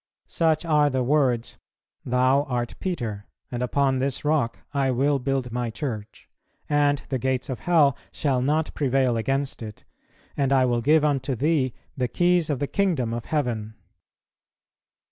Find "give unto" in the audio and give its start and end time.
10.81-11.35